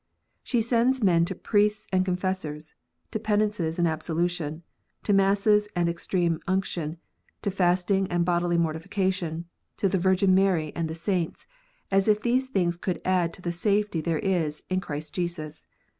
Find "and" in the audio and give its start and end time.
1.93-2.03, 3.77-3.87, 5.75-5.87, 8.07-8.25, 10.75-10.87